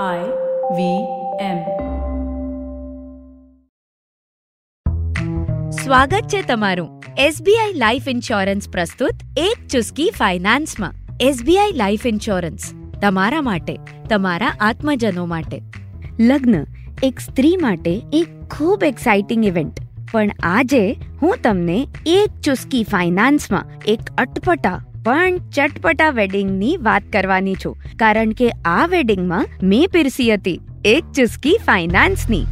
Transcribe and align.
I 0.00 0.20
V 0.76 0.84
M. 1.40 1.58
સ્વાગત 5.70 6.28
છે 6.28 6.42
તમારું 6.42 7.02
એસબીઆઈ 7.18 7.72
લાઈફ 7.72 8.08
ઇન્સ્યોરન્સ 8.08 8.68
પ્રસ્તુત 8.68 9.14
એક 9.36 9.66
ચુસ્કી 9.68 10.10
ફાઇનાન્સમાં. 10.10 10.92
એસબીઆઈ 11.20 11.72
લાઈફ 11.72 12.06
ઇન્સ્યોરન્સ 12.06 12.72
તમારા 13.02 13.42
માટે, 13.42 13.76
તમારા 14.08 14.54
આત્મજનો 14.60 15.26
માટે. 15.26 15.62
લગ્ન 16.20 16.66
એક 17.02 17.20
સ્ત્રી 17.20 17.56
માટે 17.56 18.02
એક 18.12 18.28
ખૂબ 18.50 18.84
એક્સાઇટિંગ 18.84 19.44
ઇવેન્ટ. 19.44 19.80
પણ 20.12 20.30
આજે 20.42 20.92
હું 21.22 21.36
તમને 21.42 21.86
એક 22.06 22.40
ચુસ્કી 22.40 22.84
ફાઇનાન્સમાં 22.84 23.64
એક 23.86 24.00
અટપટા 24.18 24.84
પણ 25.04 25.38
ચટપટા 25.38 26.10
વેડિંગની 26.10 26.76
વાત 26.76 27.02
કરવાની 27.12 27.54
છું. 27.54 27.76
કારણ 27.98 28.30
કે 28.30 28.50
આ 28.50 28.86
વેડિંગમાં 28.86 29.46
મેં 29.62 29.88
પીરસી 29.92 30.34
હતી 30.34 30.60
એક 30.84 31.04
ચુસ્કી 31.12 31.58
ફાઇનાન્સની 31.66 32.44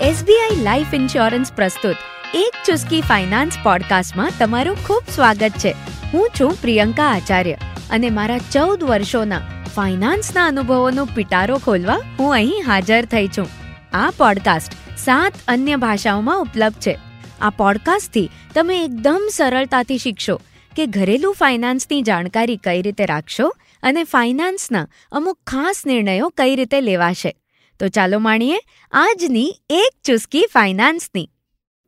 એસબીઆઈ 0.00 0.62
લાઈફ 0.62 0.94
ઇન્સ્યોરન્સ 0.94 1.52
પ્રસ્તુત. 1.52 1.96
એક 2.34 2.52
ચુસ્કી 2.66 3.00
ફાઇનાન્સ 3.00 3.58
પોડકાસ્ટમાં 3.62 4.30
તમારું 4.38 4.76
ખૂબ 4.86 5.02
સ્વાગત 5.14 5.52
છે. 5.58 5.74
હું 6.14 6.30
છું 6.40 6.60
પ્રિયંકા 6.62 7.04
આચાર્ય 7.04 7.52
અને 7.90 8.10
મારા 8.10 8.38
ચૌદ 8.38 8.82
વર્ષોના 8.82 9.40
ફાઇનાન્સના 9.74 10.46
અનુભવોનો 10.46 11.04
પિટારો 11.04 11.58
ખોલવા 11.58 11.98
હું 12.20 12.32
અહીં 12.32 12.64
હાજર 12.66 13.04
થઈ 13.04 13.26
છું. 13.28 13.46
આ 13.92 14.10
પોડકાસ્ટ 14.10 14.98
સાત 14.98 15.32
અન્ય 15.48 15.76
ભાષાઓમાં 15.76 16.40
ઉપલબ્ધ 16.40 16.74
છે. 16.74 17.07
આ 17.40 17.50
પોડકાસ્ટથી 17.50 18.30
તમે 18.54 18.76
એકદમ 18.84 19.26
સરળતાથી 19.32 19.98
શીખશો 19.98 20.34
કે 20.76 20.86
ઘરેલું 20.86 21.34
ફાઇનાન્સની 21.34 22.02
જાણકારી 22.02 22.56
કઈ 22.56 22.82
રીતે 22.82 23.06
રાખશો 23.06 23.46
અને 23.82 24.04
ફાઇનાન્સના 24.04 24.86
અમુક 25.12 25.38
ખાસ 25.46 25.82
નિર્ણયો 25.86 26.28
કઈ 26.28 26.56
રીતે 26.56 26.80
લેવાશે. 26.80 27.32
તો 27.80 27.88
ચાલો 27.88 28.18
માણીએ 28.18 28.58
આજની 28.92 29.52
એક 29.70 29.92
ચુસ્કી 30.04 30.44
ફાઇનાન્સની 30.52 31.28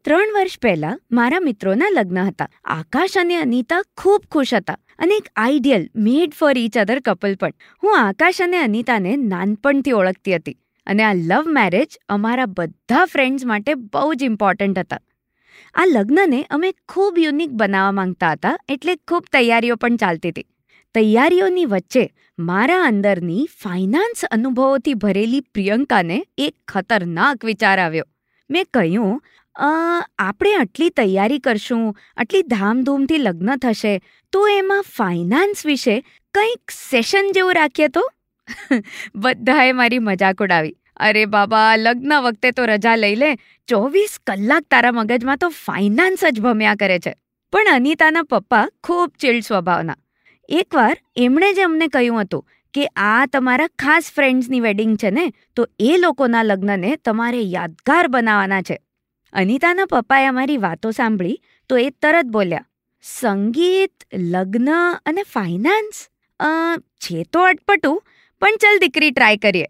ત્રણ 0.05 0.34
વર્ષ 0.34 0.58
પહેલા 0.62 0.94
મારા 1.12 1.41
મિત્રોના 1.41 1.91
લગ્ન 1.91 2.22
હતા. 2.27 2.48
આકાશ 2.64 3.19
અને 3.19 3.36
અનિતા 3.36 3.82
ખૂબ 3.97 4.22
ખુશ 4.30 4.55
હતા 4.55 4.78
અને 4.98 5.14
એક 5.14 5.28
ideal 5.36 5.91
made 5.97 6.32
for 6.34 6.55
each 6.58 6.78
other 6.78 7.00
couple 7.00 7.34
પણ. 7.34 7.53
હું 7.82 7.98
આકાશ 7.98 8.42
અને 8.42 8.58
અનિતાને 8.58 9.16
નાનપણથી 9.16 9.92
ઓળખતી 9.92 10.36
હતી 10.36 10.58
અને 10.86 11.03
આ 11.03 11.12
લવ 11.14 11.44
મેરેજ 11.47 12.00
અમારા 12.08 12.47
બધા 12.47 13.05
ફ્રેન્ડ્સ 13.05 13.44
માટે 13.44 13.75
બહુ 13.75 14.14
જ 14.14 14.22
ઇમ્પોર્ટન્ટ 14.22 14.78
હતા. 14.78 15.00
આ 15.75 15.84
લગ્નને 15.84 16.47
અમે 16.51 16.73
ખૂબ 16.89 17.19
યુનિક 17.19 17.51
બનાવવા 17.51 17.93
માંગતા 17.93 18.33
હતા 18.33 18.59
એટલે 18.69 18.97
ખૂબ 18.97 19.25
તૈયારીઓ 19.33 19.77
પણ 19.77 19.97
ચાલતી 19.97 20.29
હતી. 20.29 20.47
તૈયારીઓની 20.95 21.65
વચ્ચે 21.65 22.12
મારા 22.39 22.83
અંદરની 22.83 23.48
ફાઇનાન્સ 23.62 24.25
અનુભવોથી 24.25 24.95
ભરેલી 24.95 25.41
પ્રિયંકાને 25.41 26.25
એક 26.39 26.55
ખતરનાક 26.69 27.45
વિચાર 27.45 27.78
આવ્યો. 27.81 28.05
મેં 28.51 28.67
કહ્યું 28.75 29.23
"અ, 29.55 29.69
આપણે 30.19 30.55
આટલી 30.55 30.91
તૈયારી 30.91 31.39
કરશું 31.39 31.97
આટલી 32.17 32.43
ધામધૂમથી 32.43 33.19
લગ્ન 33.19 33.56
થશે 33.56 34.01
તો 34.33 34.48
એમાં 34.48 34.83
ફાઇનાન્સ 34.83 35.67
વિશે 35.67 36.01
કંઈક 36.34 36.71
સેશન 36.71 37.33
જેવું 37.34 37.55
રાખીએ 37.55 37.89
તો? 37.89 38.11
બધાએ 39.15 39.73
મારી 39.73 39.98
મજાક 39.98 40.43
ઉડાવી. 40.43 40.75
અરે 40.96 41.24
બાબા, 41.27 41.70
લગ્ન 41.77 42.12
વખતે 42.24 42.50
તો 42.52 42.66
રજા 42.66 42.96
લઈ 42.96 43.16
લે. 43.22 43.30
ચોવીસ 43.69 44.14
કલાક 44.27 44.64
તારા 44.70 44.92
મગજમાં 44.92 45.41
તો 45.42 45.48
ફાઇનાન્સ 45.64 46.24
જ 46.27 46.36
ભમ્યા 46.41 46.78
કરે 46.82 46.98
છે. 46.98 47.12
પણ 47.52 47.74
અનિતાના 47.74 48.28
પપ્પા 48.30 48.66
ખૂબ 48.84 49.10
ચિલ્ડ 49.19 49.44
સ્વભાવના. 49.44 49.98
એકવાર 50.48 50.94
એમણે 51.24 51.48
જ 51.52 51.66
અમને 51.66 51.86
કહ્યું 51.88 52.20
હતું 52.22 52.47
કે 52.74 52.84
આ 53.05 53.22
તમારા 53.27 53.70
ખાસ 53.78 54.10
ફ્રેન્ડ્સની 54.16 54.60
વેડિંગ 54.60 54.92
છે 54.97 55.10
ને, 55.10 55.27
તો 55.56 55.66
એ 55.80 55.97
લોકોના 55.98 56.42
લગ્નને 56.42 56.92
તમારે 57.04 57.42
યાદગાર 57.54 58.04
બનાવવાના 58.08 58.62
છે. 58.62 58.76
અનિતાના 59.32 59.91
પપ્પાએ 59.91 60.26
અમારી 60.26 60.60
વાતો 60.66 60.92
સાંભળી 60.92 61.36
તો 61.70 61.75
એ 61.78 61.88
તરત 62.03 62.28
બોલ્યા, 62.36 62.66
સંગીત, 63.04 63.97
લગ્ન 64.32 64.70
અને 65.09 65.22
ફાઇનાન્સ 65.34 65.98
છે 67.04 67.19
તો 67.32 67.44
અટપટું, 67.50 67.98
પણ 68.42 68.60
ચલ 68.62 68.81
દીકરી 68.84 69.12
ટ્રાય 69.12 69.42
કરીએ. 69.44 69.69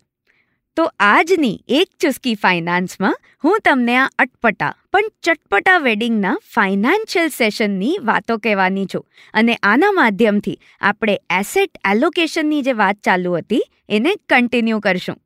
તો 0.81 0.85
આજની 1.07 1.57
એક 1.79 1.89
ચુસ્કી 2.03 2.37
ફાઇનાન્સમાં 2.43 3.17
હું 3.45 3.57
તમને 3.65 3.97
આ 4.03 4.05
અટપટા, 4.19 4.71
પણ 4.93 5.11
ચટપટા 5.23 5.75
વેડિંગના 5.79 6.37
ફાઇનાન્શિયલ 6.55 7.29
સેશનની 7.29 7.91
વાતો 8.03 8.37
કહેવાની 8.39 8.87
છું. 8.93 9.05
અને 9.35 9.57
આના 9.63 9.91
માધ્યમથી 9.99 10.55
આપણે 10.81 11.17
એસેટ 11.41 11.83
એલોકેશનની 11.93 12.63
જે 12.63 12.73
વાત 12.73 13.03
ચાલુ 13.09 13.35
હતી, 13.37 13.61
એને 13.89 14.13
કન્ટિન્યુ 14.29 14.81
કરશું. 14.81 15.21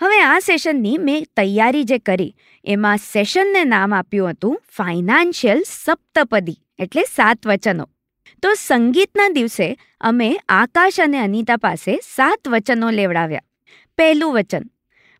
હવે 0.00 0.20
આ 0.22 0.40
સેશનની 0.48 0.96
મેં 0.98 1.30
તૈયારી 1.36 1.84
જે 1.84 1.98
કરી, 1.98 2.30
એમાં 2.64 3.06
સેશનને 3.06 3.64
નામ 3.76 3.98
આપ્યું 4.00 4.36
હતું 4.36 4.60
ફાઇનાન્શિયલ 4.78 5.64
સપ્તપદી, 5.70 6.60
એટલે 6.78 7.08
સાત 7.14 7.46
વચનો. 7.46 7.90
તો 8.42 8.58
સંગીતના 8.66 9.32
દિવસે 9.40 9.66
અમે 10.00 10.30
આકાશ 10.60 11.02
અને 11.08 11.18
અનિતા 11.30 11.56
પાસે 11.56 11.92
સાત 12.12 12.54
વચનો 12.54 12.96
લેવડાવ્યા. 13.00 13.48
પહેલું 13.98 14.34
વચન. 14.34 14.62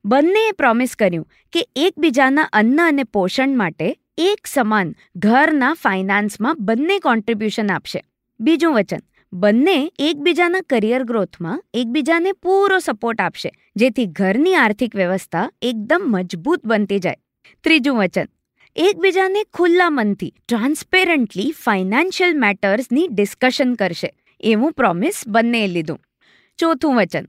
બંનેએ 0.04 0.52
પ્રોમિસ 0.52 0.96
કર્યું 0.96 1.28
કે 1.52 1.66
એકબીજાના 1.76 2.42
અન્ન 2.52 2.82
અને 2.82 3.04
પોષણ 3.04 3.56
માટે 3.56 3.96
એક 4.18 4.46
સમાન 4.46 4.94
ઘરના 5.16 5.74
ફાઇનાન્સમાં 5.74 6.56
બંને 6.58 6.98
કોન્ટ્રીબ્યુશન 6.98 7.70
આપશે. 7.70 8.04
બીજું 8.40 8.74
વચન. 8.74 9.02
બંને 9.32 9.92
એકબીજાના 9.98 10.60
કરિયર 10.60 11.02
ગ્રોથમાં 11.02 11.64
એકબીજાને 11.74 12.32
પૂરો 12.32 12.78
સપોર્ટ 12.78 13.20
આપશે, 13.20 13.50
જેથી 13.76 14.06
ઘરની 14.06 14.54
આર્થિક 14.54 14.96
વ્યવસ્થા 14.96 15.50
એકદમ 15.62 16.02
મજબૂત 16.06 16.66
બનતી 16.66 16.98
જાય. 16.98 17.16
ત્રીજું 17.64 17.98
વચન. 17.98 18.28
એકબીજાને 18.76 19.44
ખુલ્લા 19.54 19.90
મનથી 19.90 20.34
ટ્રાન્સપેરન્ટલી 20.48 21.50
ફાઇનાન્શિયલ 21.52 22.40
મેટર્સની 22.40 23.08
ડિસ્કશન 23.08 23.74
કરશે. 23.74 24.10
એવું 24.40 24.72
પ્રોમિસ 24.72 25.22
બંનેએ 25.28 25.66
લીધું. 25.66 26.00
ચોથું 26.58 26.96
વચન. 26.96 27.28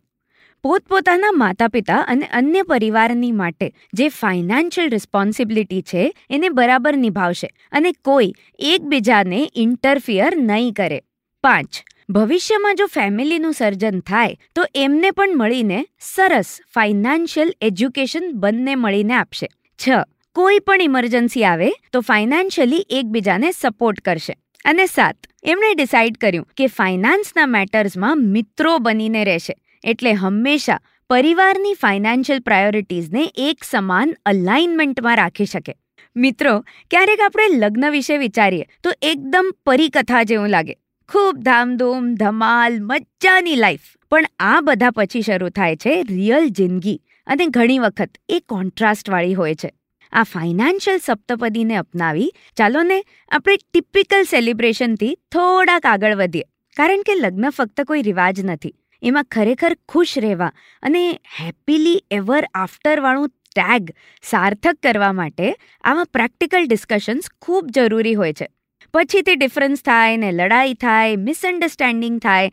પોતપોતાના 0.66 1.32
માતા 1.32 1.68
પિતા 1.68 1.96
અને 1.96 2.26
અન્ય 2.26 2.64
પરિવારની 2.64 3.32
માટે 3.32 3.74
જે 3.94 4.10
ફાઇનાન્શિયલ 4.10 4.90
રિસ્પોન્સિબિલિટી 4.90 5.82
છે, 5.82 6.14
એને 6.30 6.50
બરાબર 6.50 6.98
નિભાવશે 6.98 7.48
અને 7.72 7.92
કોઈ 7.92 8.32
એકબીજાને 8.60 9.52
ઇન્ટરફિયર 9.56 10.38
નહીં 10.38 10.74
કરે. 10.74 11.02
પાંચ, 11.44 11.70
ભવિષ્યમાં 12.10 12.76
જો 12.76 12.86
ફેમિલીનું 12.86 13.54
સર્જન 13.54 14.00
થાય, 14.00 14.36
તો 14.56 14.66
એમને 14.76 15.12
પણ 15.12 15.38
મળીને 15.38 15.86
સરસ 16.00 16.60
ફાઇનાન્શિયલ 16.74 17.54
એજ્યુકેશન 17.62 18.32
બંને 18.34 18.76
મળીને 18.76 19.14
આપશે. 19.14 19.48
છ, 19.80 19.90
કોઈ 20.36 20.60
પણ 20.60 20.82
ઇમરજન્સી 20.82 21.44
આવે, 21.44 21.70
તો 21.92 22.02
ફાઇનાન્શિયલી 22.02 22.86
એકબીજાને 22.90 23.52
સપોર્ટ 23.52 24.02
કરશે. 24.02 24.34
અને 24.66 24.86
સાત, 24.86 25.16
એમણે 25.44 25.74
ડિસાઇડ 25.74 26.18
કર્યું 26.18 26.48
કે 26.58 26.68
ફાઇનાન્સના 26.68 27.46
મેટર્સમાં 27.46 28.18
મિત્રો 28.18 28.78
બનીને 28.78 29.24
રહેશે. 29.24 29.54
એટલે 29.86 30.14
હંમેશા 30.14 30.80
પરિવારની 31.10 31.74
ફાઇનાન્શિયલ 31.74 32.40
પ્રાયોરિટીઝને 32.40 33.32
એક 33.36 33.64
સમાન 33.64 34.16
અલાઇનમેન્ટમાં 34.26 35.18
રાખી 35.18 35.46
શકે. 35.46 35.76
મિત્રો, 36.16 36.60
ક્યારેક 36.92 37.20
આપણે 37.20 37.44
લગ્ન 37.50 37.90
વિશે 37.90 38.18
વિચારીએ 38.18 38.66
તો 38.84 38.92
એકદમ 39.02 39.54
પરિકથા 39.66 40.24
જેવું 40.24 40.50
લાગે. 40.50 40.74
ખૂબ 41.10 41.38
ધામધૂમ, 41.38 42.14
ધમાલ 42.14 42.78
મજાની 42.82 43.56
લાઈફ 43.56 43.80
પણ 44.12 44.26
આ 44.40 44.62
બધા 44.62 44.92
પછી 44.92 45.22
શરૂ 45.22 45.50
થાય 45.50 45.76
છે 45.76 46.04
રિયલ 46.04 46.48
જિંદગી 46.48 47.02
અને 47.28 47.46
ઘણી 47.46 47.80
વખત 47.80 48.10
એ 48.30 48.40
કોન્ટ્રાસ્ટવાળી 48.40 49.34
હોય 49.34 49.56
છે. 49.56 49.72
આ 50.14 50.24
ફાઇનાન્શિયલ 50.24 50.98
સપ્તપદીને 50.98 51.76
અપનાવી 51.76 52.34
ચાલો 52.58 52.84
ને 52.84 53.04
આપણે 53.32 53.58
ટિપિકલ 53.58 54.24
સેલિબ્રેશનથી 54.24 55.16
થોડાક 55.16 55.86
આગળ 55.86 56.16
વધીએ. 56.16 56.44
કારણ 56.76 57.02
કે 57.02 57.16
લગ્ન 57.16 57.50
ફક્ત 57.50 57.84
કોઈ 57.84 58.02
રિવાજ 58.02 58.46
નથી. 58.46 58.74
એમાં 59.06 59.24
ખરેખર 59.32 59.74
ખુશ 59.90 60.18
રહેવા 60.18 60.52
અને 60.84 61.02
હેપીલી 61.40 62.04
એવર 62.12 62.44
આફ્ટરવાળું 62.54 63.30
ટેગ 63.30 63.94
સાર્થક 64.24 64.82
કરવા 64.84 65.14
માટે 65.14 65.54
આવા 65.84 66.04
પ્રેક્ટિકલ 66.04 66.68
ડિસ્કશન્સ 66.68 67.30
ખૂબ 67.42 67.70
જરૂરી 67.70 68.14
હોય 68.14 68.34
છે. 68.34 68.48
પછી 68.94 69.22
તે 69.22 69.36
ડિફરન્સ 69.36 69.82
થાય 69.82 70.18
ને 70.18 70.32
લડાઈ 70.32 70.74
થાય 70.74 71.16
મિસઅન્ડરસ્ટેન્ડિંગ 71.16 72.20
થાય, 72.20 72.52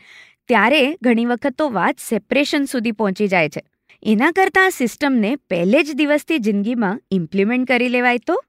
ત્યારે 0.49 0.99
ઘણી 1.03 1.25
વખત 1.25 1.55
તો 1.59 1.71
વાત 1.71 1.99
સેપરેશન 1.99 2.65
સુધી 2.65 2.93
પહોંચી 2.93 3.29
જાય 3.29 3.49
છે. 3.49 3.63
એના 4.03 4.31
કરતાં 4.31 4.67
આ 4.67 4.69
સિસ્ટમને 4.69 5.37
પહેલે 5.37 5.83
જ 5.83 5.93
દિવસથી 5.93 6.39
જિંદગીમાં 6.39 7.03
ઇમ્પ્લિમેન્ટ 7.11 7.69
કરી 7.69 7.89
લેવાય 7.89 8.19
તો? 8.19 8.45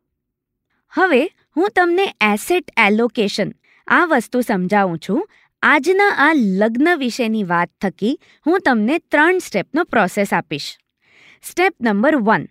હવે 0.93 1.25
હું 1.57 1.69
તમને 1.75 2.05
એસેટ 2.33 2.71
એલોકેશન 2.77 3.51
આ 3.87 4.05
વસ્તુ 4.05 4.41
સમજાવું 4.41 4.99
છું 4.99 5.29
આજના 5.63 6.13
આ 6.23 6.31
લગ્ન 6.61 6.87
વિશેની 7.01 7.43
વાત 7.51 7.69
થકી 7.83 8.13
હું 8.45 8.63
તમને 8.65 8.95
ત્રણ 9.11 9.37
સ્ટેપનો 9.45 9.83
પ્રોસેસ 9.91 10.33
આપીશ. 10.33 10.65
સ્ટેપ 11.43 11.73
નંબર 11.85 12.17
વન, 12.27 12.43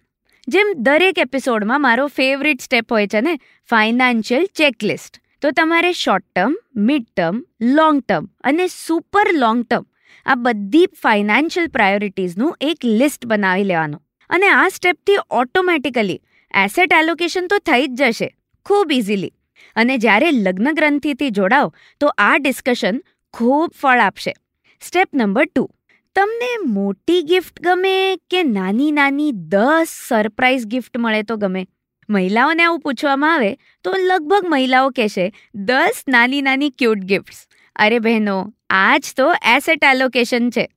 જેમ 0.48 0.70
દરેક 0.86 1.20
એપિસોડમાં 1.24 1.84
મારો 1.86 2.06
ફેવરિટ 2.18 2.64
સ્ટેપ 2.66 2.94
હોય 2.96 3.10
છે 3.14 3.22
ને 3.26 3.34
ફાઇનાન્શિયલ 3.68 4.46
ચેકલિસ્ટ 4.60 5.20
તો 5.42 5.52
તમારે 5.58 5.90
short 6.04 6.26
term 6.28 6.56
mid 6.88 7.04
term 7.10 7.42
long 7.80 8.00
term 8.06 8.30
અને 8.50 8.64
સુપર 8.76 9.26
લોંગ 9.42 9.62
ટર્મ 9.66 9.86
આ 10.26 10.38
બધી 10.46 10.88
ફાઇનાન્શિયલ 11.04 11.68
પ્રાયોરિટીઝનું 11.76 12.56
એક 12.70 12.88
લિસ્ટ 13.02 13.28
બનાવી 13.34 13.68
લેવાનું. 13.72 14.02
અને 14.30 14.48
આ 14.54 14.66
સ્ટેપથી 14.78 15.20
ઓટોમેટિકલી 15.42 16.20
એસેટ 16.54 16.98
એલોકેશન 17.02 17.52
તો 17.52 17.62
થઈ 17.68 17.86
જ 17.90 18.00
જશે, 18.02 18.28
ખૂબ 18.66 18.98
ઇઝીલી 19.00 19.34
અને 19.76 19.98
જ્યારે 19.98 20.30
લગ્ન 20.32 20.72
ગ્રંથિથી 20.72 21.30
જોડાઓ, 21.30 21.74
તો 22.00 22.06
આ 22.18 22.38
ડિસ્કશન 22.38 23.02
ખૂબ 23.32 23.70
ફળ 23.80 23.98
આપશે. 23.98 24.32
સ્ટેપ 24.80 25.08
નંબર 25.14 25.44
ટુ 25.44 25.70
તમને 26.14 26.56
મોટી 26.66 27.22
ગિફ્ટ 27.22 27.62
ગમે 27.62 28.16
કે 28.30 28.42
નાની 28.42 28.92
નાની 28.92 29.32
દસ 29.32 29.88
સરપ્રાઇઝ 30.08 30.66
ગિફ્ટ 30.66 30.98
મળે 30.98 31.22
તો 31.22 31.36
ગમે? 31.36 31.66
મહિલાઓને 32.08 32.62
આવું 32.62 32.80
પૂછવામાં 32.80 33.34
આવે, 33.34 33.56
તો 33.84 33.94
લગભગ 33.98 34.44
મહિલાઓ 34.48 34.90
કહેશે, 34.90 35.32
દસ 35.54 36.04
નાની 36.08 36.42
નાની 36.42 36.70
ક્યુટ 36.70 36.98
ગિફ્ટ્સ 36.98 37.46
અરે 37.76 37.98
બહેનો 37.98 38.54
આ 38.70 38.98
જ 38.98 39.14
તો 39.16 39.32
એસેટ 39.32 39.84
એલોકેશન 39.84 40.50
છે. 40.50 40.68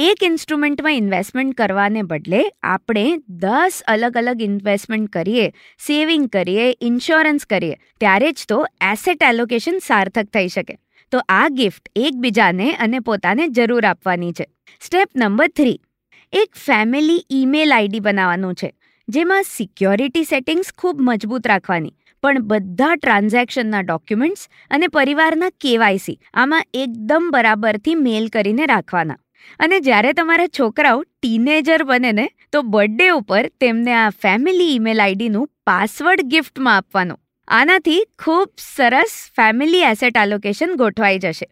એક 0.00 0.20
ઇન્સ્ટ્રુમેન્ટમાં 0.22 0.94
ઇન્વેસ્ટમેન્ટ 0.94 1.54
કરવાને 1.56 2.02
બદલે 2.02 2.42
આપણે 2.62 3.16
દસ 3.44 3.78
અલગ 3.88 4.18
અલગ 4.20 4.42
ઇન્વેસ્ટમેન્ટ 4.42 5.10
કરીએ, 5.12 5.46
સેવિંગ 5.86 6.28
કરીએ 6.28 6.66
ઇન્સ્યોરન્સ 6.80 7.46
કરીએ, 7.46 7.78
ત્યારે 8.00 8.30
જ 8.32 8.46
તો 8.48 8.58
એસેટ 8.92 9.22
એલોકેશન 9.22 9.82
સાર્થક 9.86 10.30
થઈ 10.34 10.48
શકે. 10.48 10.78
તો 11.12 11.24
આ 11.28 11.48
ગિફ્ટ 11.48 11.90
એકબીજાને 11.96 12.70
અને 12.76 12.98
પોતાને 13.00 13.44
જરૂર 13.48 13.86
આપવાની 13.86 14.32
છે. 14.32 14.48
Step 14.80 15.08
number 15.16 15.48
three. 15.48 15.76
એક 16.32 16.50
ફેમિલી 16.54 17.26
ઈમેલ 17.32 17.72
આઈડી 17.72 18.00
બનાવવાનું 18.00 18.54
છે, 18.54 18.74
જેમાં 19.08 19.42
સિક્યોરિટી 19.42 20.24
સેટિંગ્સ 20.24 20.74
ખૂબ 20.78 20.96
મજબૂત 21.00 21.46
રાખવાની. 21.46 21.94
પણ 22.22 22.42
બધા 22.42 22.96
ટ્રાન્ઝેક્શનના 22.96 23.80
ડોક્યુમેન્ટ્સ 23.80 24.48
અને 24.70 24.88
પરિવારના 24.88 25.56
કેવાયસી 25.60 26.20
આમાં 26.34 26.68
એકદમ 26.74 27.32
બરાબરથી 27.32 28.02
મેલ 28.08 28.28
કરીને 28.28 28.66
રાખવાના. 28.66 29.24
અને 29.58 29.80
જ્યારે 29.80 30.12
તમારા 30.12 30.46
છોકરાઓ 30.46 31.02
ટીનેજર 31.02 31.82
બને 31.82 32.12
ને, 32.12 32.28
તો 32.52 32.62
બર્થડે 32.62 33.08
ઉપર 33.08 33.48
તેમને 33.60 33.94
આ 33.94 34.10
ફેમિલી 34.10 34.74
ઈમેલ 34.74 35.00
આઈડીનું 35.00 35.50
પાસવર્ડ 35.66 36.20
ગિફ્ટમાં 36.20 36.76
આપવાનું. 36.76 37.18
આનાથી 37.48 38.00
ખૂબ 38.18 38.48
સરસ 38.58 39.14
ફેમિલી 39.36 39.80
એસેટ 39.82 40.16
એલોકેશન 40.16 40.74
ગોઠવાઈ 40.76 41.18
જશે. 41.18 41.46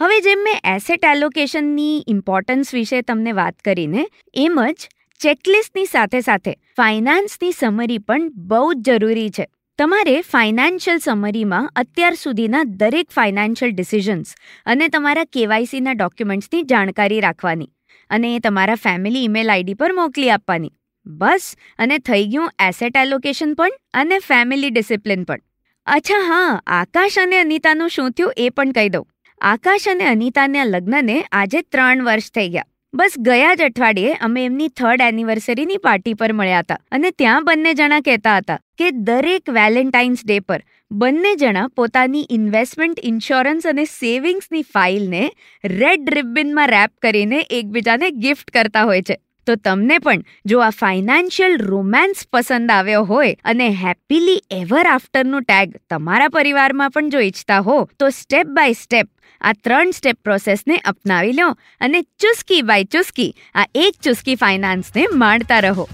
હવે 0.00 0.20
જેમ 0.20 0.44
મેં 0.44 0.76
એસેટ 0.76 1.04
એલોકેશનની 1.04 2.04
ઇમ્પોર્ટન્સ 2.08 2.74
વિશે 2.74 3.02
તમને 3.02 3.32
વાત 3.32 3.54
કરીને, 3.64 4.06
એમ 4.34 4.60
જ 4.66 4.88
ચેકલિસ્ટની 5.20 5.84
સાથે 5.84 6.20
સાથે 6.20 6.54
ફાઇનાન્સની 6.76 7.52
સમરી 7.52 7.98
પણ 7.98 8.30
બહુ 8.34 8.72
જ 8.72 8.90
જરૂરી 8.90 9.30
છે. 9.30 9.46
તમારે 9.78 10.20
ફાઇનાન્શિયલ 10.20 10.98
સમરીમાં 10.98 11.70
અત્યાર 11.76 12.14
સુધીના 12.14 12.62
દરેક 12.64 13.10
ફાઇનાન્શિયલ 13.10 13.72
ડિસિઝન્સ 13.72 14.34
અને 14.66 14.88
તમારા 14.88 15.24
કેવાયસીના 15.24 15.92
ડોક્યુમેન્ટ્સની 15.92 16.62
જાણકારી 16.62 17.20
રાખવાની 17.20 17.66
અને 18.10 18.36
એ 18.36 18.38
તમારા 18.38 18.74
ફેમિલી 18.74 19.24
ઈમેલ 19.24 19.50
આઈડી 19.50 19.74
પર 19.74 19.92
મોકલી 19.92 20.30
આપવાની. 20.30 20.70
બસ, 21.06 21.56
અને 21.78 21.98
થઈ 21.98 22.26
ગયું 22.26 22.50
એસેટ 22.68 22.96
એલોકેશન 22.96 23.54
પણ 23.54 23.68
અને 23.94 24.18
ફેમિલી 24.18 24.70
ડિસિપ્લિન 24.70 25.24
પણ. 25.24 25.42
અચ્છા 25.86 26.20
હા, 26.26 26.62
આકાશ 26.66 27.18
અને 27.18 27.40
અનિતાનું 27.40 27.88
શું 27.88 28.10
થયું 28.10 28.32
એ 28.36 28.48
પણ 28.48 28.72
કહી 28.72 28.88
દઉં. 28.88 29.06
આકાશ 29.40 29.88
અને 29.88 30.04
અનિતાના 30.04 30.64
લગ્નને 30.64 31.22
આજે 31.32 31.60
ત્રણ 31.60 32.04
વર્ષ 32.04 32.30
થઈ 32.30 32.48
ગયા. 32.48 32.64
બસ 32.94 33.14
ગયા 33.18 33.54
જ 33.54 33.64
અઠવાડિયે 33.64 34.18
અમે 34.20 34.42
એમની 34.44 34.68
થર્ડ 34.68 35.02
એનિવર્સરીની 35.04 35.78
પાર્ટી 35.78 36.12
પર 36.14 36.32
મળ્યા 36.32 36.60
હતા 36.60 36.76
અને 36.90 37.10
ત્યાં 37.10 37.44
બંને 37.44 37.72
જણા 37.74 37.98
કહેતા 38.00 38.34
હતા 38.36 38.58
કે 38.78 38.90
દરેક 39.08 39.50
વેલેન્ટાઇન્સ 39.50 40.22
ડે 40.24 40.36
પર 40.40 40.60
બંને 40.90 41.32
જણા 41.34 41.64
પોતાની 41.76 42.22
ઇન્વેસ્ટમેન્ટ 42.30 43.02
ઇન્સ્યોરન્સ 43.02 43.66
અને 43.66 43.84
સેવિંગ્સની 43.94 44.64
ફાઇલને 44.74 45.24
રેડ 45.64 46.14
રિબિનમાં 46.14 46.68
રેપ 46.68 46.92
કરીને 47.02 47.40
એકબીજાને 47.50 48.10
ગિફ્ટ 48.18 48.50
કરતા 48.50 48.84
હોય 48.84 49.02
છે. 49.02 49.16
તો 49.46 49.56
તમને 49.56 49.98
પણ 49.98 50.22
જો 50.44 50.60
આ 50.60 50.70
ફાઇનાન્શિયલ 50.70 51.56
રોમાન્સ 51.62 52.22
પસંદ 52.32 52.70
આવ્યો 52.70 53.04
હોય 53.04 53.34
અને 53.44 53.68
હેપીલી 53.82 54.38
એવર 54.50 54.86
આફ્ટરનું 54.86 55.42
ટેગ 55.42 55.76
તમારા 55.90 56.28
પરિવારમાં 56.28 56.90
પણ 56.90 57.10
જો 57.10 57.20
ઈચ્છતા 57.20 57.60
હો, 57.60 57.76
તો 57.98 58.10
સ્ટેપ 58.10 58.46
બાય 58.46 58.72
સ્ટેપ 58.72 59.10
આ 59.40 59.52
ત્રણ 59.52 59.90
સ્ટેપ 59.90 60.18
પ્રોસેસને 60.22 60.76
અપનાવી 60.84 61.32
લો 61.32 61.48
અને 61.80 62.02
ચુસ્કી 62.02 62.62
બાય 62.62 62.84
ચુસ્કી 62.84 63.30
આ 63.54 63.66
એક 63.74 63.94
ચુસ્કી 64.02 64.34
ફાઇનાન્સને 64.34 65.06
માણતા 65.14 65.60
રહો. 65.60 65.88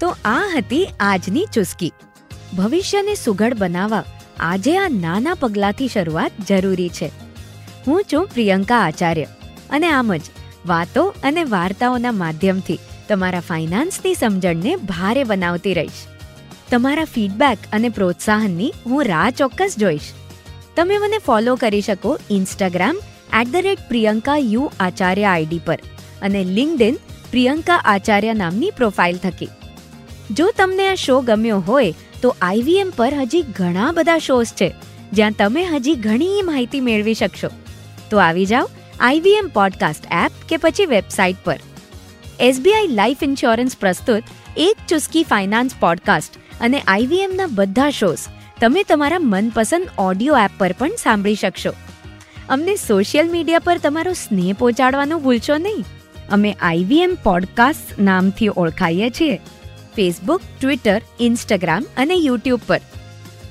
તો 0.00 0.08
આ 0.24 0.42
હતી 0.56 0.86
આજની 1.00 1.46
ચુસ્કી. 1.54 1.92
ભવિષ્યને 2.56 3.14
સુઘડ 3.14 3.54
બનાવવા 3.58 4.04
આજે 4.40 4.74
આ 4.78 4.88
નાના 4.88 5.34
પગલાંથી 5.34 5.88
શરૂઆત 5.88 6.42
જરૂરી 6.48 6.88
છે. 6.88 7.08
હું 7.86 8.04
છું 8.12 8.28
પ્રિયંકા 8.34 8.80
આચાર્ય 8.80 9.24
અને 9.70 9.88
આમ 9.88 10.12
જ 10.16 10.22
વાતો 10.66 11.02
અને 11.22 11.42
વાર્તાઓના 11.54 12.14
માધ્યમથી 12.20 12.78
તમારા 13.08 13.46
ફાઇનાન્સની 13.48 14.14
સમજણને 14.14 14.76
ભારે 14.90 15.24
બનાવતી 15.24 15.74
રહીશ. 15.80 16.00
તમારા 16.70 17.10
ફીડબેક 17.14 17.66
અને 17.72 17.88
પ્રોત્સાહનની 17.96 18.70
હું 18.86 19.04
રાહ 19.04 19.28
ચોક્કસ 19.40 19.76
જોઈશ. 19.78 20.08
તમે 20.76 20.96
મને 20.98 21.20
ફોલો 21.26 21.54
કરી 21.56 21.84
શકો 21.88 22.14
Instagram 22.30 22.96
at 23.40 23.52
the 23.52 23.66
rate 23.66 23.84
Priyanka 23.88 24.38
U 24.46 24.64
Acharya 24.80 25.28
ID 25.34 25.62
પર 25.66 25.78
અને 26.22 26.40
લિંકડિન 26.56 26.98
પ્રિયંકા 27.30 27.78
આચાર્ય 27.84 28.34
નામની 28.34 28.72
પ્રોફાઇલ 28.76 29.22
થકી. 29.22 29.52
જો 30.32 30.46
તમને 30.56 30.88
આ 30.88 30.98
શો 31.04 31.20
ગમ્યો 31.20 31.60
હોય 31.68 31.94
તો 32.22 32.34
આઈવીએમ 32.40 32.90
પર 32.96 33.12
હજી 33.14 33.44
ઘણા 33.58 33.92
બધા 33.92 34.18
શોઝ 34.18 34.52
છે, 34.60 34.68
જ્યાં 35.12 35.38
તમે 35.38 35.64
હજી 35.64 35.96
ઘણી 36.06 36.42
માહિતી 36.42 36.80
મેળવી 36.80 37.14
શકશો. 37.14 37.50
તો 38.10 38.16
આવી 38.18 38.46
જાઓ 38.46 38.66
આઈવીએમ 39.00 39.48
પોડકાસ્ટ 39.48 40.04
એપ 40.10 40.32
કે 40.48 40.56
પછી 40.56 40.86
વેબસાઇટ 40.86 41.36
પર. 41.44 41.58
એસબીઆઈ 42.40 42.86
લાઈફ 42.86 43.22
ઇન્સ્યોરન્સ 43.22 43.76
પ્રસ્તુત 43.76 44.22
એક 44.56 44.76
ચુસ્કી 44.88 45.24
ફાઇનાન્સ 45.24 45.70
પોડકાસ્ટ 45.80 46.36
અને 46.60 46.80
આઈવીએમના 46.80 47.46
બધા 47.50 47.90
શોઝ 47.90 48.18
તમે 48.60 48.82
તમારા 48.82 49.18
મનપસંદ 49.20 49.88
ઓડિયો 49.98 50.38
એપ 50.38 50.50
પર 50.58 50.74
પણ 50.78 50.90
સાંભળી 51.02 51.34
શકશો. 51.34 51.70
અમને 52.48 52.76
સોશિયલ 52.76 53.30
મીડિયા 53.30 53.58
પર 53.58 53.78
તમારો 53.78 54.12
સ્નેહ 54.12 54.54
પહોંચાડવાનું 54.58 55.22
ભૂલશો 55.22 55.56
નહીં. 55.56 55.84
અમે 56.30 56.56
આઈવીએમ 56.60 57.14
પોડકાસ્ટ 57.22 57.98
નામથી 57.98 58.48
ઓળખાઈએ 58.56 59.10
છીએ. 59.10 59.36
ફેસબુક 59.96 60.40
ટ્વિટર 60.60 61.02
ઇન્સ્ટાગ્રામ 61.20 61.86
અને 61.96 62.14
યુટ્યુબ 62.14 62.60
પર. 62.66 62.80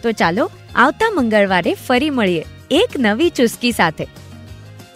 તો 0.04 0.12
ચાલો 0.12 0.52
આવતા 0.76 1.12
મંગળવારે 1.16 1.74
ફરી 1.74 2.10
મળીએ 2.10 2.46
એક 2.72 2.90
નવી 3.00 3.30
ચુસ્કી 3.30 3.72
સાથે. 3.72 4.08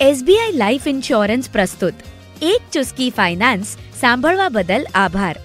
એસબીઆઈ 0.01 0.51
લાઈફ 0.51 0.87
ઇન્સ્યોરન્સ 0.87 1.49
પ્રસ્તુત. 1.49 1.93
એક 2.41 2.61
ચુસ્કી 2.71 3.09
ફાઇનાન્સ 3.09 3.77
સાંભળવા 3.99 4.49
બદલ 4.49 4.85
આભાર. 4.95 5.35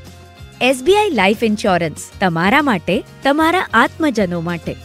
એસબીઆઈ 0.60 1.10
લાઈફ 1.10 1.44
ઇન્સ્યોરન્સ 1.44 2.10
તમારા 2.20 2.62
માટે, 2.62 3.04
તમારા 3.22 3.68
આત્મજનો 3.74 4.40
માટે. 4.40 4.76